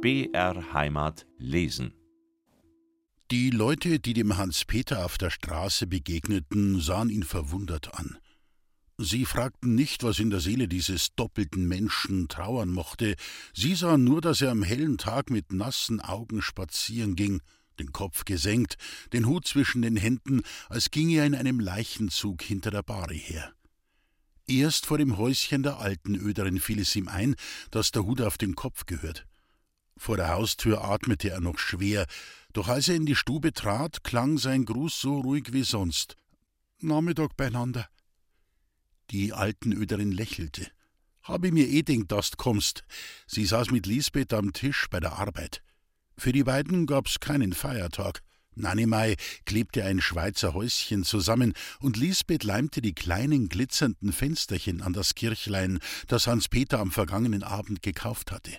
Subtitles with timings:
[0.00, 1.92] BR Heimat lesen.
[3.32, 8.16] Die Leute, die dem Hans-Peter auf der Straße begegneten, sahen ihn verwundert an.
[8.96, 13.16] Sie fragten nicht, was in der Seele dieses doppelten Menschen trauern mochte,
[13.52, 17.42] sie sahen nur, dass er am hellen Tag mit nassen Augen spazieren ging,
[17.80, 18.76] den Kopf gesenkt,
[19.12, 23.52] den Hut zwischen den Händen, als ginge er in einem Leichenzug hinter der Bahre her.
[24.46, 27.34] Erst vor dem Häuschen der alten Öderin fiel es ihm ein,
[27.72, 29.27] dass der Hut auf den Kopf gehört.
[29.98, 32.06] Vor der Haustür atmete er noch schwer,
[32.52, 36.16] doch als er in die Stube trat, klang sein Gruß so ruhig wie sonst.
[36.80, 37.88] Nachmittag beieinander.
[39.10, 40.70] Die alten Öderin lächelte.
[41.22, 42.84] Habe mir eh denkt, dass du kommst.
[43.26, 45.62] Sie saß mit Lisbeth am Tisch bei der Arbeit.
[46.16, 48.22] Für die beiden gab's keinen Feiertag.
[48.54, 55.14] Nanimei klebte ein Schweizer Häuschen zusammen und Lisbeth leimte die kleinen glitzernden Fensterchen an das
[55.14, 58.58] Kirchlein, das Hans-Peter am vergangenen Abend gekauft hatte.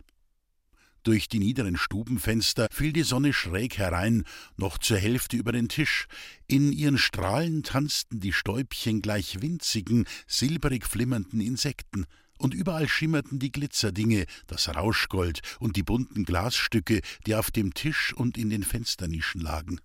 [1.10, 4.26] Durch die niederen Stubenfenster fiel die Sonne schräg herein,
[4.58, 6.06] noch zur Hälfte über den Tisch.
[6.46, 12.06] In ihren Strahlen tanzten die Stäubchen gleich winzigen, silberig flimmernden Insekten,
[12.38, 18.14] und überall schimmerten die Glitzerdinge, das Rauschgold und die bunten Glasstücke, die auf dem Tisch
[18.14, 19.82] und in den Fensternischen lagen.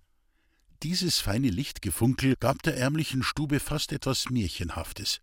[0.83, 5.21] Dieses feine Lichtgefunkel gab der ärmlichen Stube fast etwas Märchenhaftes.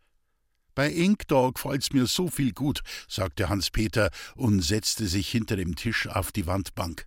[0.75, 6.06] Bei Inkdog gefällt's mir so viel gut, sagte Hans-Peter und setzte sich hinter dem Tisch
[6.06, 7.06] auf die Wandbank.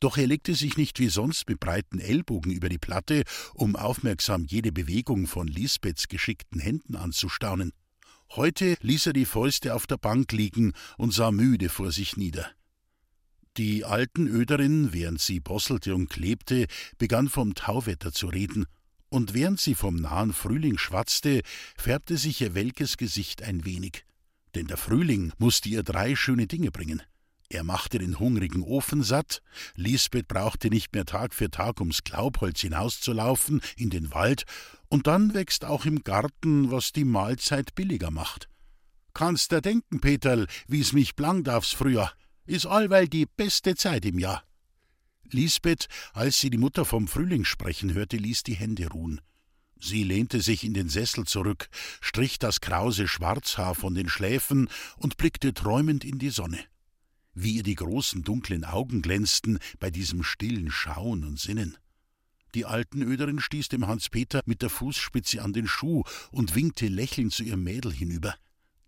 [0.00, 3.22] Doch er legte sich nicht wie sonst mit breiten Ellbogen über die Platte,
[3.54, 7.72] um aufmerksam jede Bewegung von Lisbeths geschickten Händen anzustaunen.
[8.32, 12.50] Heute ließ er die Fäuste auf der Bank liegen und sah müde vor sich nieder.
[13.56, 16.66] Die alten Öderin, während sie bosselte und klebte,
[16.98, 18.66] begann vom Tauwetter zu reden
[19.08, 21.42] und während sie vom nahen Frühling schwatzte,
[21.76, 24.04] färbte sich ihr welkes Gesicht ein wenig.
[24.54, 27.02] Denn der Frühling musste ihr drei schöne Dinge bringen.
[27.48, 29.40] Er machte den hungrigen Ofen satt,
[29.76, 34.44] Lisbeth brauchte nicht mehr Tag für Tag ums Glaubholz hinauszulaufen in den Wald,
[34.88, 38.48] und dann wächst auch im Garten, was die Mahlzeit billiger macht.
[39.14, 42.12] Kannst dir denken, Peterl, wie's mich blankt aufs Frühjahr,
[42.46, 44.45] is allweil die beste Zeit im Jahr.
[45.32, 49.20] Lisbeth, als sie die Mutter vom Frühling sprechen hörte, ließ die Hände ruhen.
[49.78, 51.68] Sie lehnte sich in den Sessel zurück,
[52.00, 56.58] strich das krause Schwarzhaar von den Schläfen und blickte träumend in die Sonne.
[57.34, 61.76] Wie ihr die großen dunklen Augen glänzten bei diesem stillen Schauen und Sinnen.
[62.54, 67.34] Die alten Öderin stieß dem Hans-Peter mit der Fußspitze an den Schuh und winkte lächelnd
[67.34, 68.34] zu ihrem Mädel hinüber.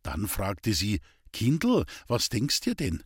[0.03, 1.01] Dann fragte sie:
[1.35, 3.03] Kindl, was denkst dir denn?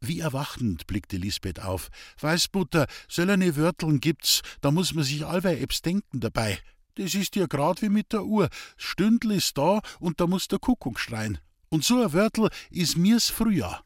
[0.00, 1.88] Wie erwachend blickte Lisbeth auf.
[2.20, 6.58] Weißt, Mutter, söllerne Wörteln gibt's, da muss man sich allweil ebs denken dabei.
[6.96, 8.48] Das ist ja grad wie mit der Uhr.
[8.76, 11.38] Stündl ist da und da muss der Kuckuck schreien.
[11.68, 13.84] Und so ein Wörtel is mir's Frühjahr.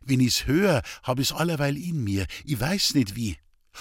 [0.00, 3.36] Wenn ich's hör, hab ich's allerweil in mir, ich weiß nicht wie.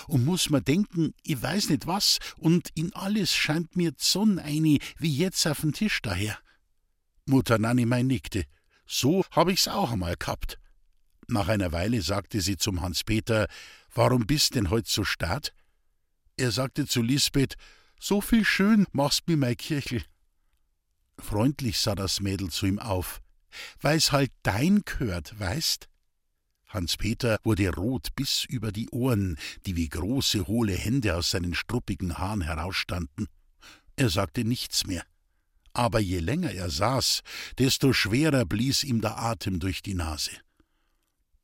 [0.08, 4.80] Und muss man denken, ich weiß nicht was, und in alles scheint mir Sonn eine
[4.98, 6.38] wie jetzt auf'n Tisch daher.
[7.25, 8.46] Mutter Nanni mein nickte.
[8.88, 10.59] So hab ich's auch einmal gehabt.
[11.28, 13.47] Nach einer Weile sagte sie zum Hans-Peter:
[13.94, 15.53] Warum bist denn heut so stad?
[16.38, 17.56] Er sagte zu Lisbeth:
[18.00, 20.03] So viel schön machst mir mei Kirchel.
[21.18, 23.22] Freundlich sah das Mädel zu ihm auf.
[23.80, 25.88] Weil's halt dein gehört, weißt?
[26.68, 32.18] Hans-Peter wurde rot bis über die Ohren, die wie große hohle Hände aus seinen struppigen
[32.18, 33.28] Haaren herausstanden.
[33.96, 35.06] Er sagte nichts mehr.
[35.72, 37.22] Aber je länger er saß,
[37.57, 40.31] desto schwerer blies ihm der Atem durch die Nase.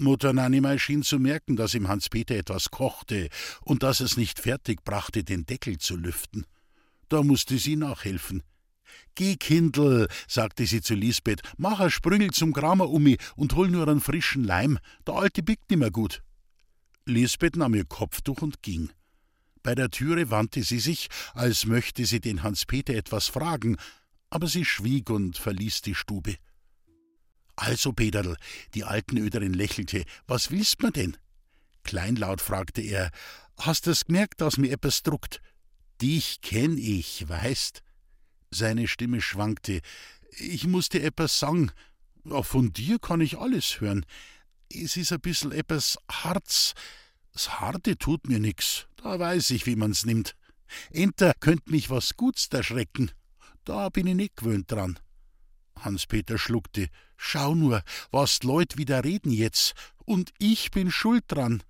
[0.02, 3.30] Mutter Nanimei schien zu merken, dass ihm Hans-Peter etwas kochte
[3.62, 6.46] und dass es nicht fertig brachte, den Deckel zu lüften.
[7.08, 8.44] Da musste sie nachhelfen.
[9.16, 13.88] Geh, Kindl, sagte sie zu Lisbeth, mach a Sprüngel zum Kramer ummi und hol nur
[13.88, 14.80] einen frischen Leim.
[15.08, 16.24] Der alte biegt nimmer gut.
[17.06, 18.90] Lisbeth nahm ihr Kopftuch und ging.
[19.64, 23.78] Bei der Türe wandte sie sich, als möchte sie den Hans-Peter etwas fragen,
[24.30, 26.38] aber sie schwieg und verließ die Stube.
[27.62, 28.38] Also, Peterl,
[28.74, 31.18] die Altenöderin lächelte, was willst man denn?
[31.84, 33.12] Kleinlaut fragte er,
[33.56, 35.44] hast du's gemerkt, dass mir etwas druckt?
[36.02, 37.84] Dich kenn ich, weißt.
[38.50, 39.82] Seine Stimme schwankte.
[40.40, 41.72] Ich dir etwas sagen.
[42.26, 44.08] Von dir kann ich alles hören.
[44.74, 46.74] Es ist ein bissel etwas Harz.
[47.32, 48.88] Das Harte tut mir nix.
[48.96, 50.36] Da weiß ich, wie man's nimmt.
[50.90, 53.12] Enter könnt mich was Guts erschrecken.
[53.66, 54.98] Da bin ich nicht gewöhnt dran.
[55.84, 56.88] Hans-Peter schluckte.
[57.18, 59.74] Schau nur, was Leut wieder reden jetzt.
[60.06, 61.64] Und ich bin schuld dran.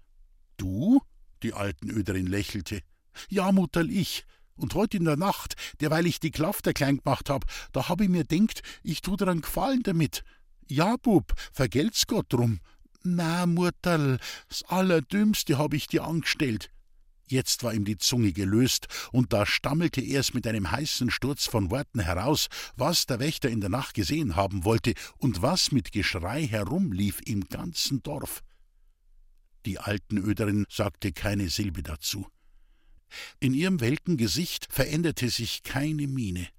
[0.57, 1.01] Du?
[1.43, 2.81] Die alten Öderin lächelte.
[3.29, 4.25] Ja, Mutterl, ich.
[4.55, 8.09] Und heut in der Nacht, derweil ich die Klafter klein gemacht hab, da hab ich
[8.09, 10.23] mir denkt, ich tu einen Gefallen damit.
[10.67, 12.59] Ja, Bub, vergelt's Gott drum.
[13.03, 16.69] Na, Murterl, das Allerdümmste hab ich dir angestellt.
[17.31, 21.71] Jetzt war ihm die Zunge gelöst, und da stammelte er's mit einem heißen Sturz von
[21.71, 26.45] Worten heraus, was der Wächter in der Nacht gesehen haben wollte und was mit Geschrei
[26.45, 28.43] herumlief im ganzen Dorf.
[29.65, 32.27] Die Altenöderin sagte keine Silbe dazu.
[33.39, 36.49] In ihrem welken Gesicht veränderte sich keine Miene.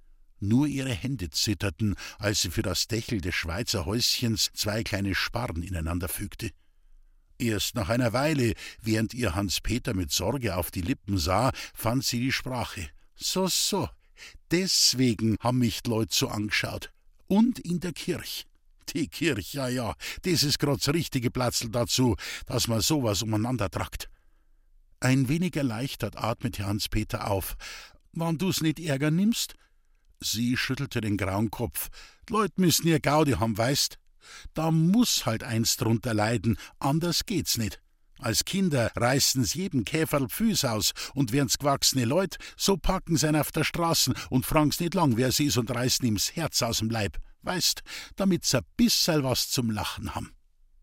[0.41, 5.63] Nur ihre Hände zitterten, als sie für das Dächel des Schweizer Häuschens zwei kleine Sparren
[5.63, 6.51] ineinander fügte.
[7.43, 12.05] Erst nach einer Weile, während ihr Hans Peter mit Sorge auf die Lippen sah, fand
[12.05, 12.89] sie die Sprache.
[13.17, 13.89] So, so,
[14.53, 16.93] deswegen haben mich die Leute so angeschaut.
[17.27, 18.47] Und in der Kirch.
[18.95, 22.15] Die Kirch, ja, ja, das ist grad das richtige Platzl dazu,
[22.47, 24.09] dass man sowas umeinander tragt.
[25.01, 27.57] Ein wenig erleichtert atmete Hans Peter auf.
[28.13, 29.55] Wann du's nicht Ärger nimmst?
[30.21, 31.89] Sie schüttelte den grauen Kopf.
[32.29, 33.99] Die Leute müssen ihr Gaudi haben, weißt?
[34.55, 37.81] Da muss halt eins drunter leiden, anders geht's nicht.
[38.19, 43.51] Als Kinder reißen's jedem Käferl Füß aus und werden's gewachsene Leut, so packen's einen auf
[43.51, 47.19] der Straßen und fragen's nicht lang, wer sie ist und reißen ihm's Herz aus'm Leib.
[47.43, 47.83] Weißt,
[48.15, 50.31] damit's a bisserl was zum Lachen haben.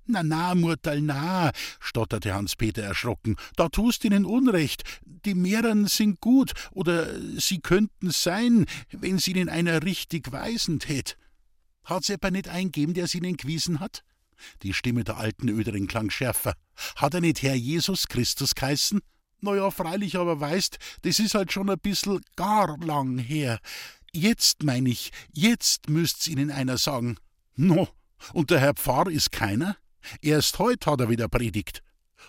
[0.06, 4.84] Na, na, Murtal, na, stotterte Hans-Peter erschrocken, da tust ihnen Unrecht.
[5.06, 7.08] Die Meeren sind gut, oder
[7.40, 11.16] sie könnten's sein, wenn sie ihnen einer richtig weisen tät.
[11.90, 14.04] Hat's etwa nicht eingeben, der sie ihnen gewiesen hat?
[14.62, 16.54] Die Stimme der alten Öderin klang schärfer.
[16.96, 19.02] Hat er nicht Herr Jesus Christus geheißen?
[19.42, 23.60] Na ja, freilich, aber weißt, das ist halt schon ein bissel gar lang her.
[24.14, 27.18] Jetzt, mein ich, jetzt müsst's ihnen einer sagen.
[27.56, 27.88] No,
[28.34, 29.78] und der Herr Pfarr ist keiner?
[30.22, 31.84] Erst heut hat er wieder predigt.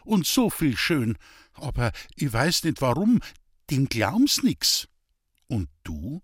[0.05, 1.17] Und so viel schön.
[1.53, 3.21] Aber ich weiß nicht warum,
[3.71, 4.89] dem glauben's nix.
[5.49, 6.23] Und du?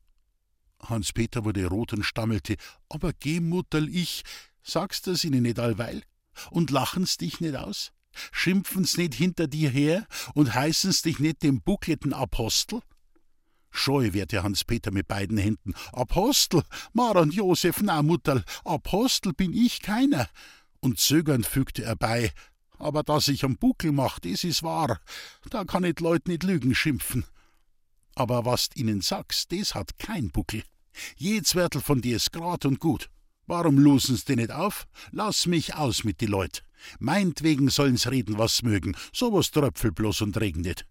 [0.89, 2.57] Hans-Peter wurde rot und stammelte.
[2.89, 4.23] Aber geh, Mutterl, ich,
[4.63, 6.03] sagst das ihnen nicht allweil?
[6.51, 7.93] Und lachen's dich nicht aus?
[8.33, 12.81] Schimpfen's nicht hinter dir her und heißen's dich nicht dem buckelten Apostel?
[13.71, 15.75] Scheu wehrte Hans-Peter mit beiden Händen.
[15.93, 16.63] Apostel,
[16.93, 20.29] Mar und Josef, na, Mutterl, Apostel bin ich keiner.
[20.81, 22.33] Und zögernd fügte er bei,
[22.79, 25.01] aber dass ich am Buckel mach, das is wahr.
[25.51, 27.25] Da kann ich Leut nicht Lügen schimpfen.
[28.15, 30.63] Aber was ihnen sagst, das hat kein Buckel.
[31.17, 33.09] Jedes Wörtel von dir ist grad und gut.
[33.47, 34.87] Warum losen's dir nicht auf?
[35.13, 36.63] Lass mich aus mit die Leut.
[36.99, 38.97] Meintwegen sollen's reden, was mögen.
[39.13, 40.85] So was tröpfel bloß und regnet.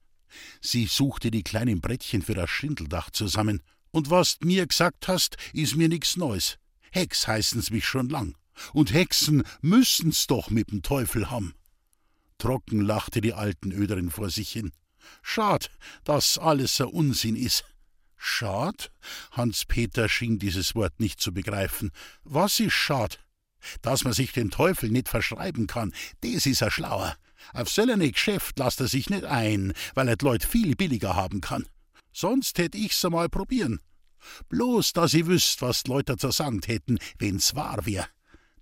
[0.62, 3.62] Sie suchte die kleinen Brettchen für das Schindeldach zusammen.
[3.92, 6.58] Und was mir gesagt hast, is mir nix Neues.
[6.92, 8.36] Hex heißen's mich schon lang.
[8.74, 11.54] Und Hexen müssen's doch mit dem Teufel haben.
[12.38, 14.72] Trocken lachte die alten Öderin vor sich hin.
[15.22, 15.70] Schad,
[16.04, 17.64] dass alles so Unsinn is.
[18.18, 18.92] Schad?
[19.32, 21.92] Hans-Peter schien dieses Wort nicht zu begreifen.
[22.24, 23.20] Was ist schad?
[23.82, 27.16] Dass man sich den Teufel nicht verschreiben kann, des is er schlauer.
[27.54, 31.68] Auf solche Geschäft lasst er sich nicht ein, weil er Leut viel billiger haben kann.
[32.12, 33.80] Sonst hätt ich's einmal probieren.
[34.50, 38.08] Bloß, dass i wüsst, was die Leute sagen hätten, wenn's wahr wär.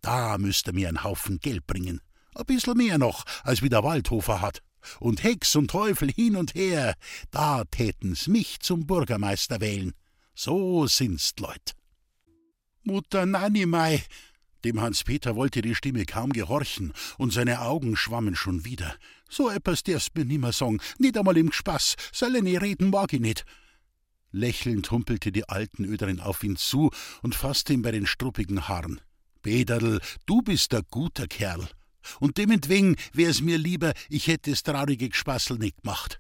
[0.02, 2.02] Da müsste mir ein Haufen Geld bringen.
[2.36, 4.62] Ein bissel mehr noch, als wie der Waldhofer hat
[5.00, 6.96] und Hex und Teufel hin und her,
[7.32, 9.94] da täten's mich zum Bürgermeister wählen.
[10.36, 11.74] So sind's Leut.
[12.84, 14.04] Mutter Nanimei,
[14.64, 18.96] dem Hans-Peter wollte die Stimme kaum gehorchen, und seine Augen schwammen schon wieder.
[19.30, 23.46] So etwas darfst mir nimmer sagen, nicht einmal im Spaß, sollene reden mag ich nicht.
[24.32, 26.92] Lächelnd humpelte die alten Öderin auf ihn zu
[27.22, 29.00] und fasste ihn bei den struppigen Haaren.
[29.42, 31.68] Bederl, du bist ein guter Kerl.
[32.20, 36.20] Und dementwegen wär's mir lieber, ich hätte das traurige Gespassel nicht gemacht.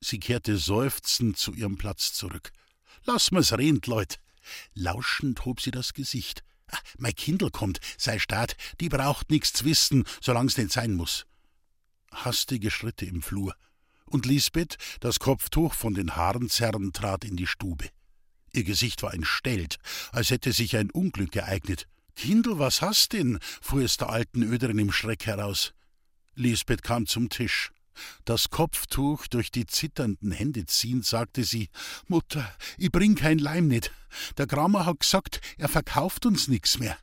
[0.00, 2.52] Sie kehrte seufzend zu ihrem Platz zurück.
[3.04, 4.18] Lass mir's reden, Leut.
[4.74, 6.42] Lauschend hob sie das Gesicht.
[6.70, 11.26] Ah, mein Kindl kommt, sei Staat, die braucht nichts wissen, solang's nicht sein muss.
[12.12, 13.54] Hastige Schritte im Flur.
[14.06, 17.90] Und Lisbeth, das Kopftuch von den Haaren zerrend, trat in die Stube.
[18.52, 19.78] Ihr Gesicht war entstellt,
[20.12, 21.86] als hätte sich ein Unglück ereignet.
[22.18, 23.38] Kindl, was hast denn?
[23.62, 25.72] fuhr es der alten Öderin im Schreck heraus.
[26.34, 27.70] Lisbeth kam zum Tisch.
[28.24, 31.68] Das Kopftuch durch die zitternden Hände ziehend, sagte sie:
[32.08, 33.92] Mutter, ich bring kein Leim nicht.
[34.36, 36.98] Der Kramer hat gesagt, er verkauft uns nix mehr.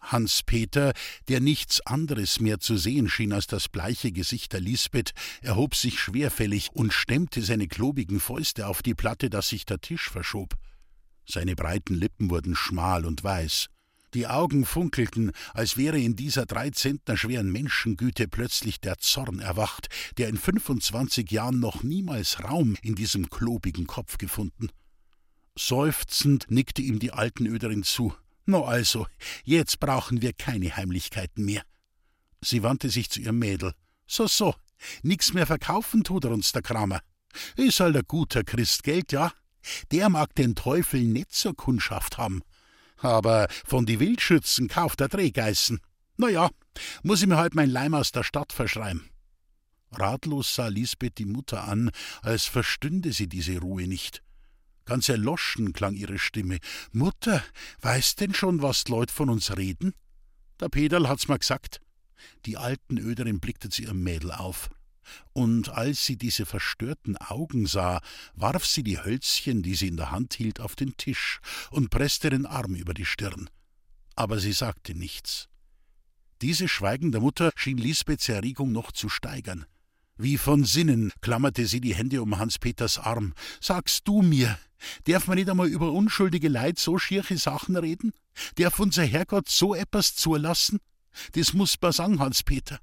[0.00, 0.92] Hans Peter,
[1.28, 5.12] der nichts anderes mehr zu sehen schien als das bleiche Gesicht der Lisbeth,
[5.42, 10.10] erhob sich schwerfällig und stemmte seine klobigen Fäuste auf die Platte, dass sich der Tisch
[10.10, 10.56] verschob.
[11.24, 13.68] Seine breiten Lippen wurden schmal und weiß.
[14.14, 19.88] Die Augen funkelten, als wäre in dieser drei Zentner schweren Menschengüte plötzlich der Zorn erwacht,
[20.18, 24.68] der in 25 Jahren noch niemals Raum in diesem klobigen Kopf gefunden.
[25.56, 28.14] Seufzend nickte ihm die Altenöderin zu.
[28.46, 29.08] No also,
[29.44, 31.62] jetzt brauchen wir keine Heimlichkeiten mehr.
[32.40, 33.72] Sie wandte sich zu ihrem Mädel.
[34.06, 34.54] So, so,
[35.02, 37.00] nix mehr verkaufen tut er uns, der Kramer.
[37.56, 39.32] Is halt ein guter Christ, Geld, ja?
[39.90, 42.42] Der mag den Teufel nicht zur Kundschaft haben.
[42.96, 45.80] Aber von die Wildschützen kauft er Drehgeißen.
[46.16, 46.50] Na ja,
[47.02, 49.08] muss ich mir halt mein Leim aus der Stadt verschreiben.
[49.90, 51.90] Ratlos sah Lisbeth die Mutter an,
[52.22, 54.22] als verstünde sie diese Ruhe nicht.
[54.84, 56.58] Ganz erloschen klang ihre Stimme.
[56.92, 57.42] Mutter,
[57.80, 59.94] weißt denn schon, was die Leute von uns reden?
[60.60, 61.80] Der Peterl hat's mir gesagt.
[62.46, 64.70] Die alten Öderin blickte zu ihrem Mädel auf.
[65.32, 68.00] Und als sie diese verstörten Augen sah,
[68.34, 72.30] warf sie die Hölzchen, die sie in der Hand hielt, auf den Tisch und presste
[72.30, 73.50] den Arm über die Stirn.
[74.16, 75.48] Aber sie sagte nichts.
[76.42, 79.66] Diese Schweigen der Mutter schien Lisbeths Erregung noch zu steigern.
[80.16, 83.34] Wie von Sinnen klammerte sie die Hände um Hans Peters Arm.
[83.60, 84.58] Sagst du mir,
[85.04, 88.12] darf man nicht einmal über unschuldige Leid so schierche Sachen reden?
[88.56, 90.78] Darf unser Herrgott so etwas zulassen?
[91.32, 92.78] Das muss man sagen, Hans Peter.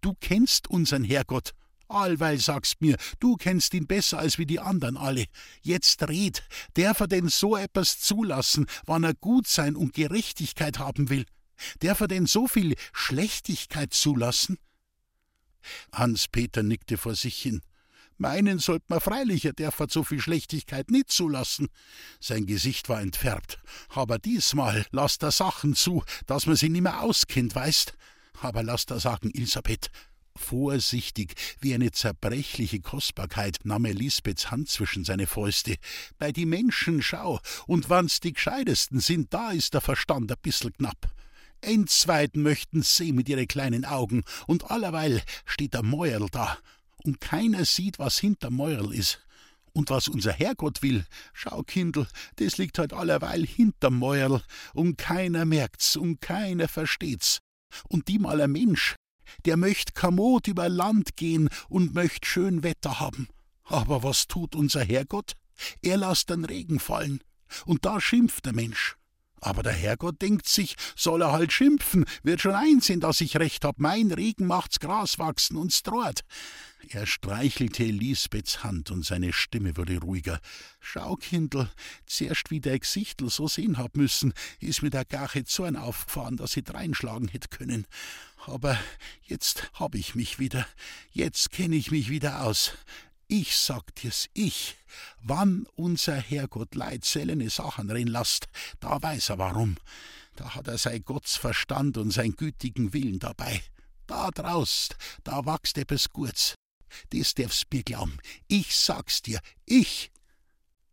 [0.00, 1.52] Du kennst unseren Herrgott.
[1.88, 5.26] Allweil sagst mir, du kennst ihn besser als wie die anderen alle.
[5.60, 6.42] Jetzt red,
[6.74, 11.26] darf er denn so etwas zulassen, wann er gut sein und Gerechtigkeit haben will?
[11.80, 14.58] Darf er denn so viel Schlechtigkeit zulassen?
[15.92, 17.60] Hans-Peter nickte vor sich hin.
[18.18, 21.68] Meinen sollt man freilich, er darf so viel Schlechtigkeit nicht zulassen.
[22.20, 23.58] Sein Gesicht war entfärbt.
[23.88, 27.94] Aber diesmal lasst er Sachen zu, dass man sie nimmer auskennt, weißt.
[28.42, 29.88] Aber lasst er sagen, Elisabeth,
[30.34, 35.76] Vorsichtig, wie eine zerbrechliche Kostbarkeit, nahm er Lisbeths Hand zwischen seine Fäuste.
[36.18, 40.72] Bei die Menschen schau, und wann's die Gescheidesten sind, da ist der Verstand ein bissel
[40.72, 41.12] knapp.
[41.60, 46.58] Endzweiten möchten's sehen mit ihre kleinen Augen, und allerweil steht der Mäuerl da,
[47.04, 49.18] und keiner sieht, was hinter Mäuerl is.
[49.74, 55.44] Und was unser Herrgott will, schau, Kindl, das liegt halt allerweil hinter Mäuerl, und keiner
[55.44, 57.41] merkt's, und keiner versteht's.
[57.88, 58.96] Und die mal ein Mensch,
[59.44, 63.28] der möcht kamot über Land gehen und möcht schön Wetter haben.
[63.64, 65.34] Aber was tut unser Herrgott?
[65.80, 67.22] Er lasst den Regen fallen.
[67.66, 68.96] Und da schimpft der Mensch.
[69.44, 73.64] Aber der Herrgott denkt sich, soll er halt schimpfen, wird schon einsehen, dass ich recht
[73.64, 76.20] hab, mein Regen macht's Gras wachsen und's droht.
[76.90, 80.40] Er streichelte Lisbeths Hand und seine Stimme wurde ruhiger.
[80.78, 81.68] Schau, Kindl,
[82.06, 86.56] zuerst wie der Gesichtl so sehen hab müssen, ist mir der Gache Zorn aufgefahren, dass
[86.56, 87.88] ich dreinschlagen hätt können.
[88.46, 88.78] Aber
[89.24, 90.66] jetzt hab ich mich wieder,
[91.10, 92.74] jetzt kenn ich mich wieder aus.
[93.34, 94.76] Ich sag dir's, ich.
[95.22, 98.46] Wann unser Herrgott Leid selene Sachen rein lasst,
[98.78, 99.78] da weiß er warum.
[100.36, 103.62] Da hat er sein Gottsverstand und sein gütigen Willen dabei.
[104.06, 106.56] Da draust, da wächst etwas Guts.
[107.08, 108.18] Das darfst mir glauben.
[108.48, 110.12] Ich sag's dir, ich.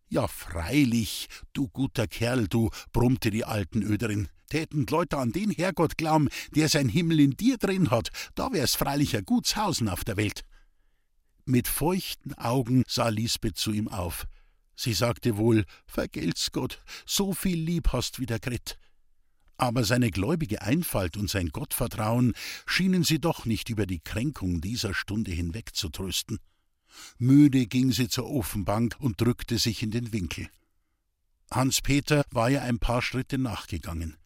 [0.07, 4.29] Ja, freilich, du guter Kerl, du, brummte die alten Öderin.
[4.47, 8.75] Täten Leute an den Herrgott glauben, der sein Himmel in dir drin hat, da wär's
[8.75, 10.45] freilich ein Gutshausen auf der Welt.
[11.49, 14.27] Mit feuchten Augen sah Lisbeth zu ihm auf.
[14.75, 18.77] Sie sagte wohl: Vergelt's Gott, so viel lieb hast wie der Grit.
[19.57, 22.33] Aber seine gläubige Einfalt und sein Gottvertrauen
[22.67, 26.37] schienen sie doch nicht über die Kränkung dieser Stunde hinweg zu trösten.
[27.17, 30.49] Müde ging sie zur Ofenbank und drückte sich in den Winkel.
[31.49, 34.17] Hans Peter war ihr ein paar Schritte nachgegangen.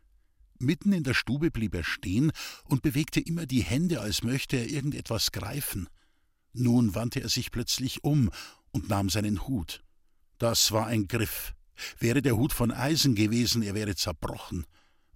[0.60, 2.34] Mitten in der Stube blieb er stehen
[2.66, 5.88] und bewegte immer die Hände, als möchte er irgendetwas greifen.
[6.54, 8.30] Nun wandte er sich plötzlich um
[8.72, 9.84] und nahm seinen Hut.
[10.38, 11.54] Das war ein Griff.
[11.98, 14.66] Wäre der Hut von Eisen gewesen, er wäre zerbrochen.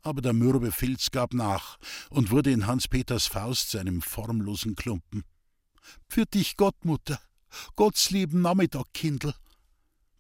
[0.01, 1.77] Aber der mürbe Filz gab nach
[2.09, 5.23] und wurde in Hans Peters Faust zu einem formlosen Klumpen.
[6.07, 7.19] Für dich Gott, Mutter.
[7.75, 9.33] Gott's lieben Nachmittag, Kindl.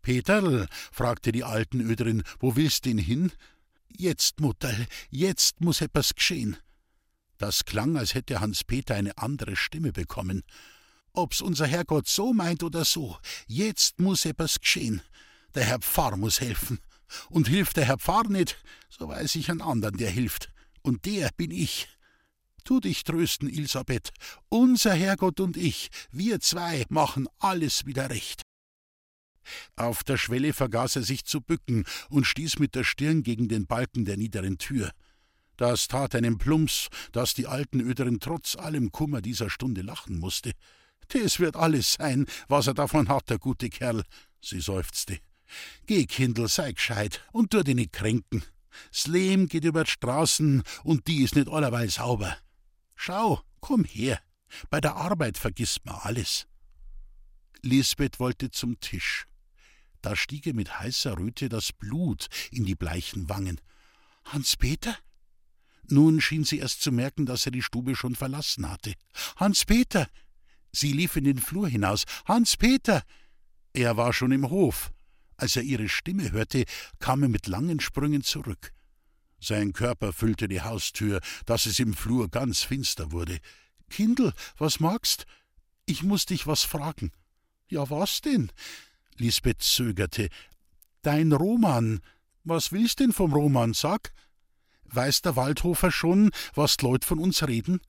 [0.01, 3.31] Peterl, fragte die alten Öderin, wo willst denn hin?
[3.89, 4.73] Jetzt, Mutter,
[5.09, 6.57] jetzt muss etwas geschehen.
[7.37, 10.43] Das klang, als hätte Hans Peter eine andere Stimme bekommen
[11.17, 15.01] ob's unser Herrgott so meint oder so, jetzt muss etwas geschehen.
[15.55, 16.79] Der Herr Pfarr muss helfen.
[17.29, 18.57] Und hilft der Herr Pfarr nicht,
[18.89, 20.49] so weiß ich einen anderen, der hilft.
[20.81, 21.87] Und der bin ich.
[22.63, 24.11] Tu dich trösten, Elisabeth.
[24.49, 28.41] Unser Herrgott und ich, wir zwei, machen alles wieder recht.
[29.77, 33.65] Auf der Schwelle vergaß er sich zu bücken und stieß mit der Stirn gegen den
[33.65, 34.91] Balken der niederen Tür.
[35.55, 40.51] Das tat einen Plumps, dass die alten Öderin trotz allem Kummer dieser Stunde lachen musste.
[41.09, 44.03] Das wird alles sein, was er davon hat, der gute Kerl.
[44.41, 45.19] Sie seufzte.
[45.85, 48.43] Geh, Kindl, sei gescheit und tu dich nicht kränken.
[49.05, 52.37] Lehm geht über die Straßen und die ist nicht allerweil sauber.
[52.95, 54.21] Schau, komm her.
[54.69, 56.47] Bei der Arbeit vergisst man alles.
[57.61, 59.25] Lisbeth wollte zum Tisch.
[60.01, 63.59] Da stieg ihr mit heißer Röte das Blut in die bleichen Wangen.
[64.25, 64.95] Hans-Peter?
[65.89, 68.93] Nun schien sie erst zu merken, dass er die Stube schon verlassen hatte.
[69.37, 70.07] Hans-Peter!
[70.77, 72.03] Sie lief in den Flur hinaus.
[72.25, 73.01] Hans-Peter!
[73.73, 74.91] Er war schon im Hof.
[75.35, 76.65] Als er ihre Stimme hörte,
[76.99, 78.73] kam er mit langen Sprüngen zurück.
[79.39, 83.39] Sein Körper füllte die Haustür, dass es im Flur ganz finster wurde.
[83.89, 85.25] Kindl, was magst?
[85.87, 87.11] Ich muss dich was fragen.
[87.69, 88.51] Ja, was denn?
[89.15, 90.29] Lisbeth zögerte.
[91.01, 92.01] Dein Roman.
[92.43, 94.13] Was willst denn vom Roman, sag?
[94.83, 97.81] Weiß der Waldhofer schon, was d'Leut von uns reden?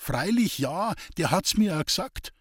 [0.00, 2.32] Freilich ja, der hat's mir auch gesagt.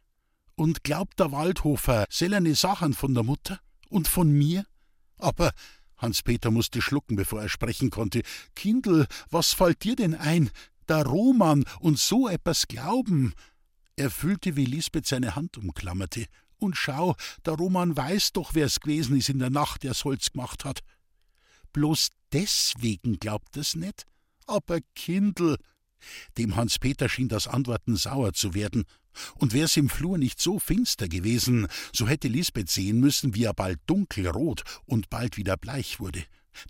[0.56, 3.60] Und glaubt der Waldhofer sellerne Sachen von der Mutter
[3.90, 4.64] und von mir?
[5.18, 5.52] Aber
[5.98, 8.22] Hans-Peter musste schlucken, bevor er sprechen konnte.
[8.56, 10.52] Kindl, was fällt dir denn ein?
[10.88, 13.34] Der Roman und so etwas glauben.
[13.96, 16.28] Er fühlte, wie Lisbeth seine Hand umklammerte.
[16.60, 20.64] Und schau, der Roman weiß doch, wer's gewesen ist in der Nacht, der's Holz gemacht
[20.64, 20.82] hat.
[21.74, 24.06] Bloß deswegen glaubt es nicht.
[24.46, 25.58] Aber Kindl.
[26.38, 28.86] Dem Hans-Peter schien das Antworten sauer zu werden.
[29.36, 33.54] Und wär's im Flur nicht so finster gewesen, so hätte Lisbeth sehen müssen, wie er
[33.54, 36.24] bald dunkelrot und bald wieder bleich wurde.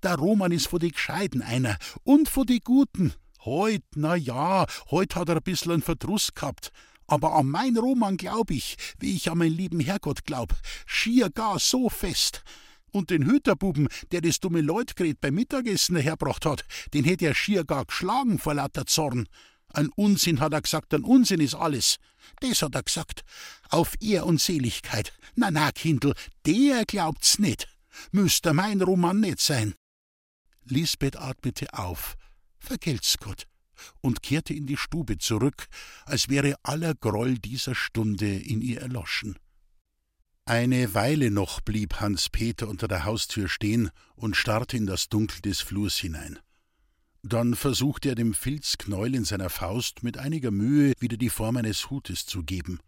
[0.04, 3.14] Der Roman ist vor die Gescheiden einer und vor die Guten.
[3.44, 6.72] Heut, na ja, heut hat er ein bissl einen Verdruss gehabt.
[7.08, 10.54] Aber an mein Roman glaub ich, wie ich an meinen lieben Herrgott glaub,
[10.86, 12.44] schier gar so fest.
[12.92, 17.64] Und den Hüterbuben, der das dumme Leutgret beim Mittagessen herbracht hat, den hätt er schier
[17.66, 19.28] gar geschlagen vor lauter Zorn.
[19.74, 21.98] Ein Unsinn hat er gesagt, ein Unsinn ist alles.
[22.40, 23.24] Das hat er gesagt.
[23.70, 25.14] Auf Ehr und Seligkeit.
[25.36, 26.14] Na, na, Kindl,
[26.46, 27.68] der glaubt's nicht.
[28.12, 29.76] Müsste mein Roman nicht sein.
[30.64, 32.16] Lisbeth atmete auf.
[32.60, 33.46] Vergelt's Gott
[34.02, 35.68] und kehrte in die Stube zurück,
[36.06, 39.38] als wäre aller Groll dieser Stunde in ihr erloschen.
[40.48, 45.42] Eine Weile noch blieb Hans Peter unter der Haustür stehen und starrte in das Dunkel
[45.42, 46.40] des Flurs hinein.
[47.22, 51.90] Dann versuchte er dem Filzknäuel in seiner Faust mit einiger Mühe wieder die Form eines
[51.90, 52.80] Hutes zu geben.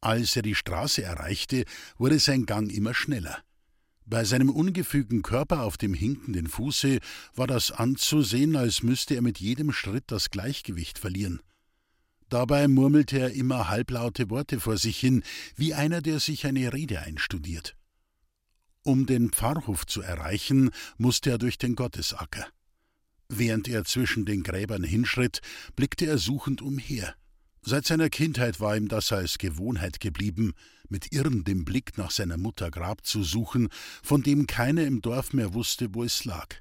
[0.00, 1.64] Als er die Straße erreichte,
[1.96, 3.42] wurde sein Gang immer schneller.
[4.06, 7.00] Bei seinem ungefügen Körper auf dem hinkenden Fuße
[7.34, 11.40] war das anzusehen, als müsste er mit jedem Schritt das Gleichgewicht verlieren.
[12.28, 15.22] Dabei murmelte er immer halblaute Worte vor sich hin,
[15.56, 17.76] wie einer, der sich eine Rede einstudiert.
[18.82, 22.46] Um den Pfarrhof zu erreichen, musste er durch den Gottesacker.
[23.28, 25.40] Während er zwischen den Gräbern hinschritt,
[25.76, 27.14] blickte er suchend umher.
[27.60, 30.54] Seit seiner Kindheit war ihm das als Gewohnheit geblieben,
[30.88, 33.68] mit irrendem Blick nach seiner Mutter Grab zu suchen,
[34.02, 36.56] von dem keiner im Dorf mehr wusste, wo es lag.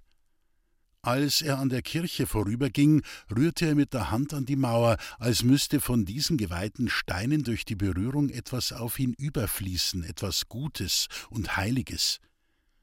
[1.07, 3.01] Als er an der Kirche vorüberging,
[3.33, 7.63] rührte er mit der Hand an die Mauer, als müsste von diesen geweihten Steinen durch
[7.63, 12.19] die Berührung etwas auf ihn überfließen, etwas Gutes und Heiliges.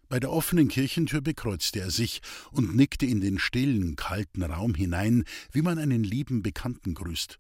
[0.09, 5.25] Bei der offenen Kirchentür bekreuzte er sich und nickte in den stillen, kalten Raum hinein,
[5.53, 7.39] wie man einen lieben Bekannten grüßt.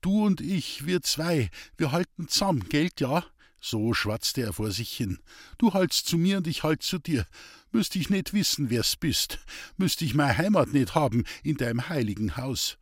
[0.00, 3.24] Du und ich, wir zwei, wir halten zusammen, gelt ja?
[3.66, 5.20] So schwatzte er vor sich hin.
[5.56, 7.26] Du haltst zu mir und ich halt zu dir.
[7.72, 9.38] Müsst ich nicht wissen, wer's bist.
[9.78, 12.76] Müsst ich meine Heimat nicht haben in deinem heiligen Haus.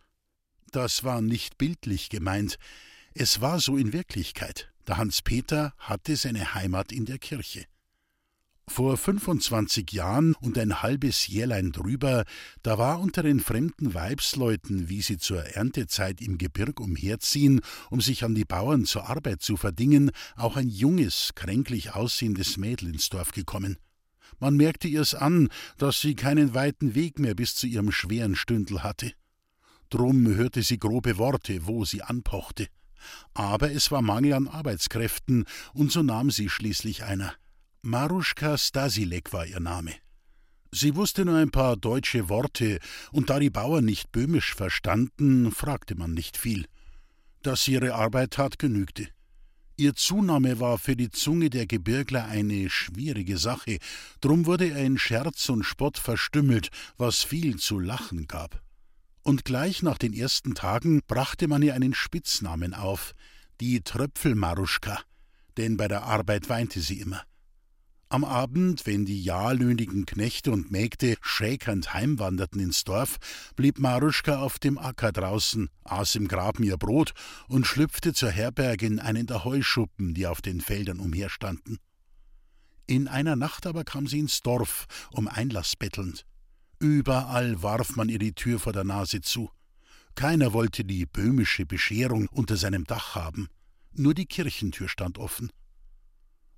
[0.73, 2.59] Das war nicht bildlich gemeint.
[3.15, 4.73] Es war so in Wirklichkeit.
[4.89, 7.65] Der Hans Peter hatte seine Heimat in der Kirche.
[8.69, 12.25] Vor 25 Jahren und ein halbes Jährlein drüber,
[12.63, 18.25] da war unter den fremden Weibsleuten, wie sie zur Erntezeit im Gebirg umherziehen, um sich
[18.25, 23.33] an die Bauern zur Arbeit zu verdingen, auch ein junges, kränklich aussehendes Mädel ins Dorf
[23.33, 23.79] gekommen.
[24.39, 28.83] Man merkte ihr's an, dass sie keinen weiten Weg mehr bis zu ihrem schweren Stündel
[28.83, 29.13] hatte.
[29.91, 32.69] Drum hörte sie grobe Worte, wo sie anpochte.
[33.35, 35.45] Aber es war Mangel an Arbeitskräften,
[35.75, 37.35] und so nahm sie schließlich einer.
[37.85, 39.93] Maruschka Stasilek war ihr Name.
[40.71, 42.79] Sie wusste nur ein paar deutsche Worte,
[43.11, 46.67] und da die Bauern nicht böhmisch verstanden, fragte man nicht viel.
[47.43, 49.09] Dass sie ihre Arbeit tat, genügte.
[49.77, 53.79] Ihr Zunahme war für die Zunge der Gebirgler eine schwierige Sache,
[54.21, 56.69] drum wurde er in Scherz und Spott verstümmelt,
[56.99, 58.63] was viel zu lachen gab.
[59.23, 63.13] Und gleich nach den ersten Tagen brachte man ihr einen Spitznamen auf,
[63.61, 65.01] die Tröpfelmaruschka,
[65.57, 67.23] denn bei der Arbeit weinte sie immer.
[68.13, 73.17] Am Abend, wenn die jahrlöhnigen Knechte und Mägde schäkernd heimwanderten ins Dorf,
[73.57, 77.15] blieb Maruschka auf dem Acker draußen, aß im Graben ihr Brot
[77.49, 81.79] und schlüpfte zur Herberge in einen der Heuschuppen, die auf den Feldern umherstanden.
[82.87, 86.27] In einer Nacht aber kam sie ins Dorf, um Einlass bettelnd.
[86.81, 89.49] Überall warf man ihr die Tür vor der Nase zu.
[90.17, 93.49] Keiner wollte die böhmische Bescherung unter seinem Dach haben.
[93.95, 95.51] Nur die Kirchentür stand offen.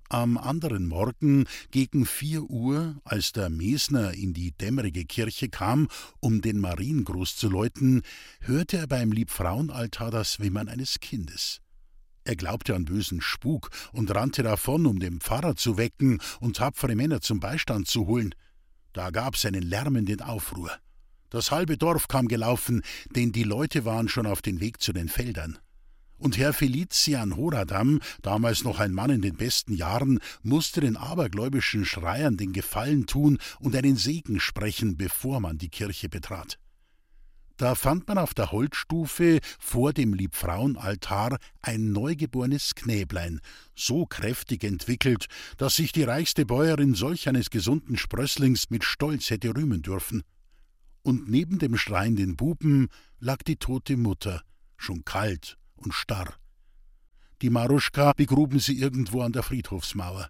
[0.09, 5.87] Am anderen Morgen gegen vier Uhr, als der Mesner in die dämmerige Kirche kam,
[6.19, 8.03] um den Mariengruß zu läuten,
[8.41, 11.59] hörte er beim Liebfrauenaltar das Wimmern eines Kindes.
[12.23, 16.95] Er glaubte an bösen Spuk und rannte davon, um den Pfarrer zu wecken und tapfere
[16.95, 18.35] Männer zum Beistand zu holen.
[18.93, 20.71] Da gab's einen lärmenden Aufruhr.
[21.31, 25.09] Das halbe Dorf kam gelaufen, denn die Leute waren schon auf den Weg zu den
[25.09, 25.57] Feldern.
[26.17, 31.85] Und Herr Felician Horadam, damals noch ein Mann in den besten Jahren, musste den abergläubischen
[31.85, 36.57] Schreiern den Gefallen tun und einen Segen sprechen, bevor man die Kirche betrat.
[37.57, 43.39] Da fand man auf der Holzstufe vor dem Liebfrauenaltar ein neugeborenes Knäblein,
[43.75, 49.55] so kräftig entwickelt, dass sich die reichste Bäuerin solch eines gesunden Sprösslings mit Stolz hätte
[49.55, 50.23] rühmen dürfen.
[51.01, 54.41] Und neben dem schreienden Buben lag die tote Mutter,
[54.77, 56.33] schon kalt und starr.
[57.41, 60.29] Die Maruschka begruben sie irgendwo an der Friedhofsmauer.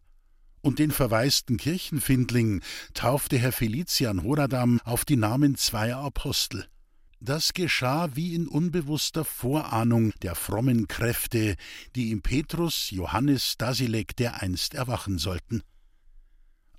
[0.62, 2.62] Und den verwaisten Kirchenfindling
[2.94, 6.66] taufte Herr Felician Horadam auf die Namen zweier Apostel.
[7.20, 11.56] Das geschah wie in unbewusster Vorahnung der frommen Kräfte,
[11.96, 15.62] die im Petrus Johannes Stasilek dereinst erwachen sollten.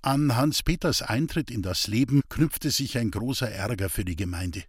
[0.01, 4.63] An Hans Peters Eintritt in das Leben knüpfte sich ein großer Ärger für die Gemeinde.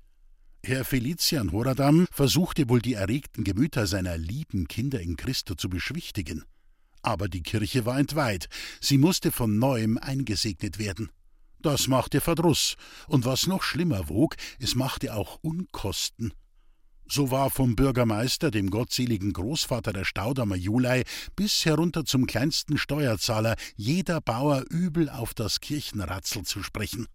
[0.68, 6.44] Herr Felician Horadam versuchte wohl die erregten Gemüter seiner lieben Kinder in Christo zu beschwichtigen.
[7.00, 11.08] Aber die Kirche war entweiht, sie musste von neuem eingesegnet werden.
[11.58, 12.76] Das machte Verdruss,
[13.06, 16.34] und was noch schlimmer wog, es machte auch Unkosten.
[17.06, 21.04] So war vom Bürgermeister, dem gottseligen Großvater der Staudamer Julei,
[21.34, 27.06] bis herunter zum kleinsten Steuerzahler jeder Bauer übel auf das Kirchenratzel zu sprechen.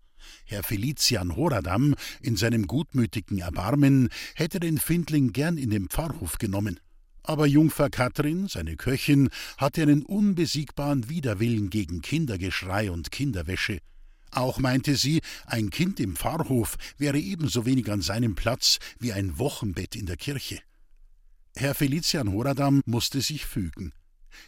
[0.46, 6.80] Herr Felician Horadam, in seinem gutmütigen Erbarmen, hätte den Findling gern in den Pfarrhof genommen.
[7.24, 13.80] Aber Jungfer Katrin, seine Köchin, hatte einen unbesiegbaren Widerwillen gegen Kindergeschrei und Kinderwäsche.
[14.32, 19.38] Auch meinte sie, ein Kind im Pfarrhof wäre ebenso wenig an seinem Platz wie ein
[19.38, 20.60] Wochenbett in der Kirche.
[21.56, 23.94] Herr Felician Horadam musste sich fügen.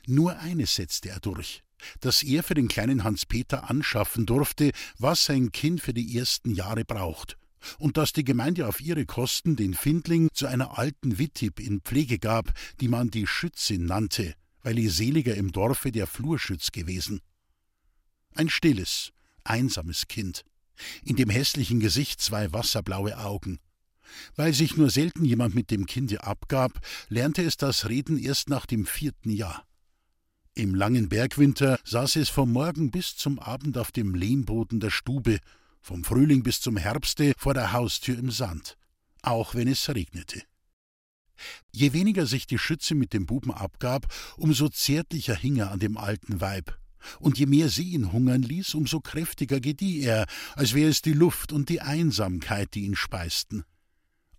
[0.07, 1.61] Nur eines setzte er durch
[1.99, 6.85] dass er für den kleinen Hans-Peter anschaffen durfte, was sein Kind für die ersten Jahre
[6.85, 7.37] braucht,
[7.79, 12.19] und dass die Gemeinde auf ihre Kosten den Findling zu einer alten Wittib in Pflege
[12.19, 17.21] gab, die man die Schützin nannte, weil ihr seliger im Dorfe der Flurschütz gewesen.
[18.35, 19.11] Ein stilles,
[19.43, 20.43] einsames Kind,
[21.03, 23.59] in dem hässlichen Gesicht zwei wasserblaue Augen.
[24.35, 28.65] Weil sich nur selten jemand mit dem Kinde abgab, lernte es das Reden erst nach
[28.65, 29.65] dem vierten Jahr.
[30.57, 35.39] Im langen Bergwinter saß es vom Morgen bis zum Abend auf dem Lehmboden der Stube,
[35.81, 38.77] vom Frühling bis zum Herbste vor der Haustür im Sand,
[39.21, 40.43] auch wenn es regnete.
[41.73, 45.97] Je weniger sich die Schütze mit dem Buben abgab, umso zärtlicher hing er an dem
[45.97, 46.79] alten Weib,
[47.19, 51.11] und je mehr sie ihn hungern ließ, umso kräftiger gedieh er, als wäre es die
[51.11, 53.65] Luft und die Einsamkeit, die ihn speisten.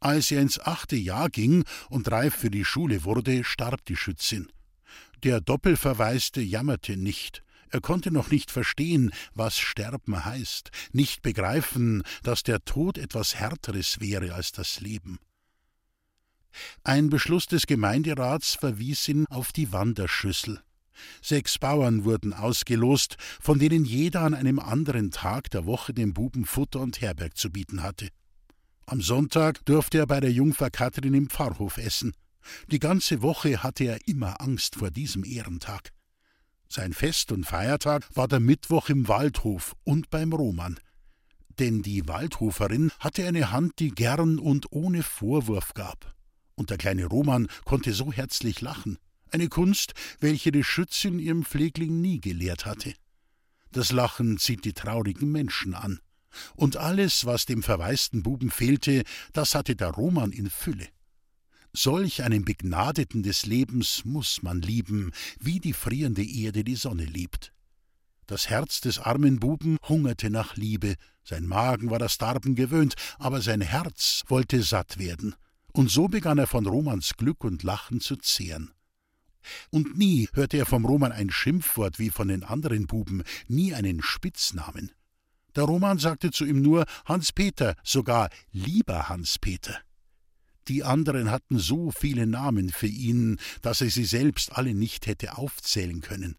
[0.00, 4.48] Als er ins achte Jahr ging und reif für die Schule wurde, starb die Schützin.
[5.22, 7.42] Der Doppelverwaiste jammerte nicht.
[7.70, 14.00] Er konnte noch nicht verstehen, was Sterben heißt, nicht begreifen, dass der Tod etwas Härteres
[14.00, 15.18] wäre als das Leben.
[16.84, 20.62] Ein Beschluss des Gemeinderats verwies ihn auf die Wanderschüssel.
[21.20, 26.46] Sechs Bauern wurden ausgelost, von denen jeder an einem anderen Tag der Woche dem Buben
[26.46, 28.08] Futter und Herberg zu bieten hatte.
[28.86, 32.14] Am Sonntag durfte er bei der Jungfer Kathrin im Pfarrhof essen.
[32.70, 35.92] Die ganze Woche hatte er immer Angst vor diesem Ehrentag.
[36.68, 40.78] Sein Fest und Feiertag war der Mittwoch im Waldhof und beim Roman.
[41.58, 46.14] Denn die Waldhoferin hatte eine Hand, die gern und ohne Vorwurf gab.
[46.54, 48.98] Und der kleine Roman konnte so herzlich lachen.
[49.30, 52.94] Eine Kunst, welche die Schützin ihrem Pflegling nie gelehrt hatte.
[53.72, 56.00] Das Lachen zieht die traurigen Menschen an.
[56.54, 60.88] Und alles, was dem verwaisten Buben fehlte, das hatte der Roman in Fülle.
[61.78, 67.52] Solch einen Begnadeten des Lebens muss man lieben, wie die frierende Erde die Sonne liebt.
[68.26, 73.42] Das Herz des armen Buben hungerte nach Liebe, sein Magen war das Darben gewöhnt, aber
[73.42, 75.34] sein Herz wollte satt werden,
[75.74, 78.72] und so begann er von Romans Glück und Lachen zu zehren.
[79.68, 84.00] Und nie hörte er vom Roman ein Schimpfwort wie von den anderen Buben, nie einen
[84.00, 84.92] Spitznamen.
[85.54, 89.78] Der Roman sagte zu ihm nur Hans Peter, sogar lieber Hans Peter.
[90.68, 95.38] Die anderen hatten so viele Namen für ihn, dass er sie selbst alle nicht hätte
[95.38, 96.36] aufzählen können.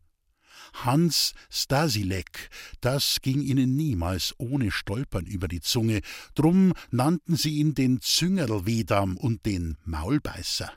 [0.73, 2.49] Hans Stasilek,
[2.81, 6.01] das ging ihnen niemals ohne Stolpern über die Zunge,
[6.35, 10.71] drum nannten sie ihn den Züngerlwedam und den Maulbeißer.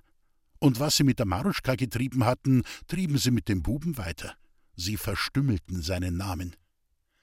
[0.59, 4.37] Und was sie mit der Maruschka getrieben hatten, trieben sie mit dem Buben weiter.
[4.77, 6.55] Sie verstümmelten seinen Namen.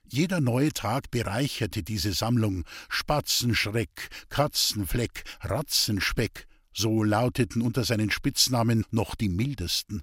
[0.10, 2.64] Jeder neue Tag bereicherte diese Sammlung.
[2.90, 10.02] Spatzenschreck, Katzenfleck, Ratzenspeck, so lauteten unter seinen Spitznamen noch die mildesten.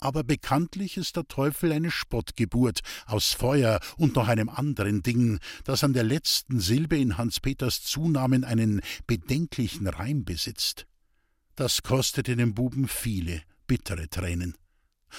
[0.00, 5.82] Aber bekanntlich ist der Teufel eine Spottgeburt aus Feuer und noch einem anderen Ding, das
[5.82, 10.86] an der letzten Silbe in Hans Peters Zunamen einen bedenklichen Reim besitzt.
[11.56, 14.56] Das kostete dem Buben viele bittere Tränen.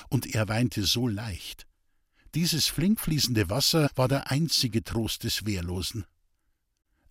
[0.08, 1.69] Und er weinte so leicht.
[2.36, 6.06] Dieses flinkfließende Wasser war der einzige Trost des Wehrlosen.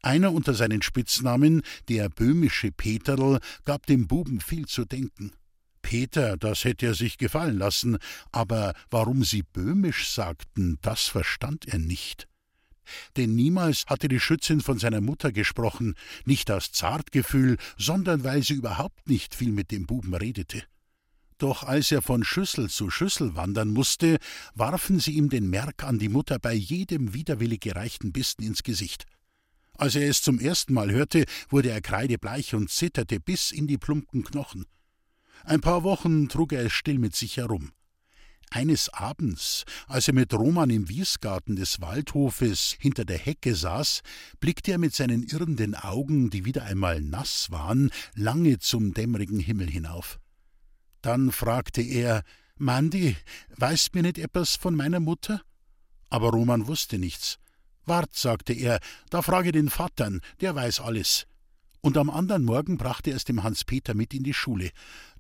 [0.00, 5.33] Einer unter seinen Spitznamen, der böhmische Peterl, gab dem Buben viel zu denken.
[5.83, 7.98] Peter, das hätte er sich gefallen lassen,
[8.31, 12.28] aber warum sie böhmisch sagten, das verstand er nicht.
[13.16, 18.54] Denn niemals hatte die Schützin von seiner Mutter gesprochen, nicht aus Zartgefühl, sondern weil sie
[18.54, 20.62] überhaupt nicht viel mit dem Buben redete.
[21.38, 24.18] Doch als er von Schüssel zu Schüssel wandern musste,
[24.55, 29.07] warfen sie ihm den Merk an die Mutter bei jedem widerwillig gereichten Bisten ins Gesicht.
[29.74, 33.79] Als er es zum ersten Mal hörte, wurde er kreidebleich und zitterte bis in die
[33.79, 34.66] plumpen Knochen.
[35.44, 37.70] Ein paar Wochen trug er es still mit sich herum.
[38.51, 44.01] Eines Abends, als er mit Roman im Wiesgarten des Waldhofes hinter der Hecke saß,
[44.40, 49.68] blickte er mit seinen irrenden Augen, die wieder einmal nass waren, lange zum dämmerigen Himmel
[49.68, 50.18] hinauf.
[51.09, 52.23] Dann fragte er
[52.59, 53.16] Mandi,
[53.57, 55.40] weißt mir nicht etwas von meiner Mutter?
[56.11, 57.38] Aber Roman wusste nichts.
[57.87, 61.27] Wart, sagte er, da frage den Vatern, der weiß alles.
[61.81, 64.68] Und am anderen Morgen brachte er es dem Hans-Peter mit in die Schule.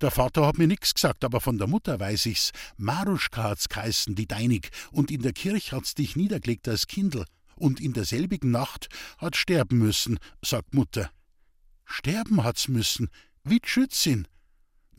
[0.02, 2.52] Der Vater hat mir nix gesagt, aber von der Mutter weiß ich's.
[2.76, 7.24] Maruschka hat's geheißen, die Deinig, und in der Kirche hat's dich niedergelegt als Kindl.
[7.56, 11.10] Und in derselbigen Nacht hat sterben müssen, sagt Mutter.
[11.86, 13.08] Sterben hat's müssen?
[13.42, 14.28] Wie Schützin?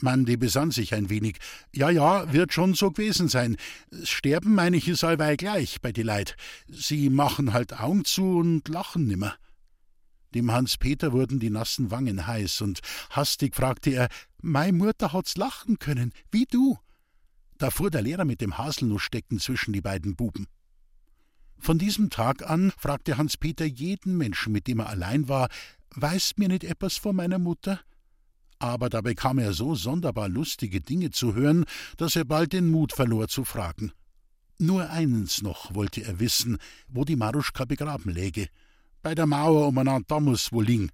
[0.03, 1.37] Mandy besann sich ein wenig.
[1.73, 3.57] Ja, ja, wird schon so gewesen sein.
[4.03, 6.35] Sterben, meine ich, ist allweil gleich bei die Leid.
[6.67, 9.35] Sie machen halt Augen zu und lachen nimmer.
[10.33, 14.09] Dem Hans-Peter wurden die nassen Wangen heiß, und hastig fragte er:
[14.41, 16.77] Mei Mutter hat's lachen können, wie du.
[17.57, 20.47] Da fuhr der Lehrer mit dem Haselnussstecken zwischen die beiden Buben.
[21.57, 25.49] Von diesem Tag an fragte Hans-Peter jeden Menschen, mit dem er allein war:
[25.95, 27.81] Weißt mir nicht etwas von meiner Mutter?
[28.59, 31.65] Aber da bekam er so sonderbar lustige Dinge zu hören,
[31.97, 33.91] dass er bald den Mut verlor zu fragen.
[34.59, 36.57] Nur eins noch wollte er wissen,
[36.89, 38.49] wo die Maruschka begraben läge.
[39.01, 40.91] Bei der Mauer umeinander da muss wohl liegen.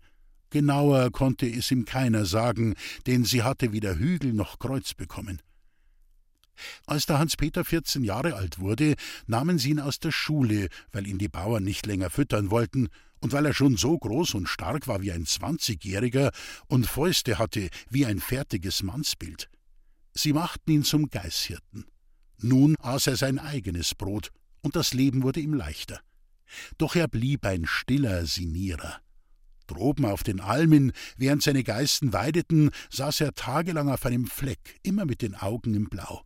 [0.51, 2.75] Genauer konnte es ihm keiner sagen,
[3.07, 5.41] denn sie hatte weder Hügel noch Kreuz bekommen.
[6.85, 8.95] Als der Hans-Peter vierzehn Jahre alt wurde,
[9.27, 12.89] nahmen sie ihn aus der Schule, weil ihn die Bauern nicht länger füttern wollten,
[13.25, 16.29] und weil er schon so groß und stark war wie ein Zwanzigjähriger
[16.67, 19.49] und Fäuste hatte wie ein fertiges Mannsbild.
[20.13, 21.87] Sie machten ihn zum Geißhirten.
[22.37, 24.29] Nun aß er sein eigenes Brot,
[24.61, 26.01] und das Leben wurde ihm leichter.
[26.77, 29.01] Doch er blieb ein stiller Sinierer.
[29.65, 35.05] Droben auf den Almen, während seine Geißen weideten, saß er tagelang auf einem Fleck, immer
[35.05, 36.21] mit den Augen im Blau.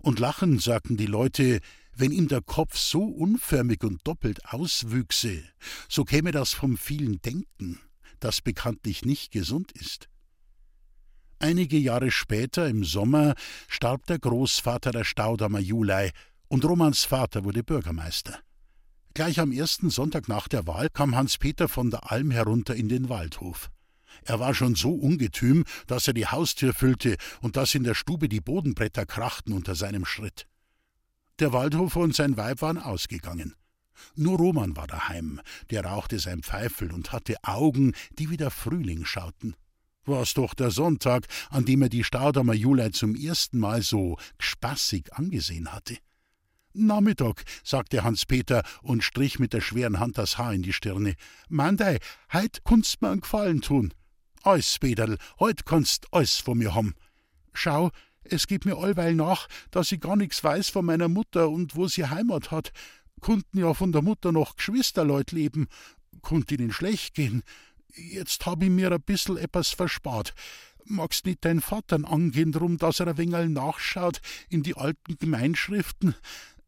[0.00, 1.60] Und lachend sagten die Leute,
[1.96, 5.42] wenn ihm der Kopf so unförmig und doppelt auswüchse,
[5.88, 7.80] so käme das vom vielen Denken,
[8.20, 10.08] das bekanntlich nicht gesund ist.
[11.38, 13.34] Einige Jahre später, im Sommer,
[13.68, 16.12] starb der Großvater der Staudammer Julei,
[16.48, 18.38] und Romans Vater wurde Bürgermeister.
[19.14, 23.08] Gleich am ersten Sonntag nach der Wahl kam Hans-Peter von der Alm herunter in den
[23.08, 23.70] Waldhof.
[24.24, 28.28] Er war schon so ungetüm, dass er die Haustür füllte und dass in der Stube
[28.28, 30.46] die Bodenbretter krachten unter seinem Schritt.
[31.38, 33.54] Der Waldhofer und sein Weib waren ausgegangen.
[34.14, 39.04] Nur Roman war daheim, der rauchte sein Pfeifel und hatte Augen, die wie der Frühling
[39.04, 39.54] schauten.
[40.06, 45.12] War's doch der Sonntag, an dem er die Staudammer Julei zum ersten Mal so spaßig
[45.12, 45.98] angesehen hatte.
[46.72, 51.14] Nachmittag, sagte Hans-Peter und strich mit der schweren Hand das Haar in die Stirne.
[51.48, 51.98] Mandei,
[52.32, 53.92] heut kunst mir einen Gefallen tun.
[54.44, 56.94] Eus, Peterl, heut kannst eus von mir haben.
[57.52, 57.90] Schau,
[58.30, 61.86] es geht mir allweil nach, dass ich gar nichts weiß von meiner Mutter und wo
[61.88, 62.72] sie Heimat hat.
[63.20, 65.68] Kunnten ja von der Mutter noch Geschwisterleut leben,
[66.22, 67.42] konnt ihnen schlecht gehen.
[67.94, 70.34] Jetzt hab ich mir ein bissel etwas verspart.
[70.84, 76.14] Magst nicht dein Vater angehen, drum, dass er ein wenig nachschaut in die alten Gemeinschriften?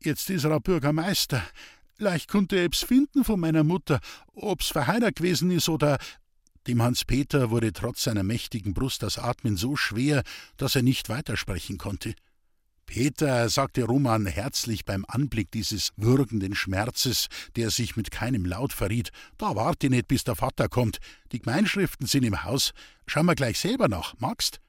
[0.03, 1.43] Jetzt ist er ein Bürgermeister.
[1.99, 4.01] Leicht konnte er eb's finden von meiner Mutter,
[4.35, 5.99] ob's verheiratet gewesen ist oder
[6.69, 10.23] dem Hans-Peter wurde trotz seiner mächtigen Brust das Atmen so schwer,
[10.59, 12.15] dass er nicht weitersprechen konnte.
[12.85, 19.11] Peter, sagte Roman herzlich beim Anblick dieses würgenden Schmerzes, der sich mit keinem Laut verriet,
[19.37, 20.99] da warte nicht, bis der Vater kommt.
[21.33, 22.73] Die Gemeinschriften sind im Haus.
[23.07, 24.61] Schau mal gleich selber nach, magst?